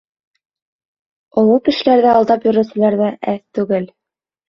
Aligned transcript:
Оло 1.43 1.59
кешеләрҙе 1.71 2.11
алдап 2.17 2.51
йөрөүселәр 2.51 3.01
ҙә 3.07 3.15
әҙ 3.37 3.43
түгел. 3.61 3.91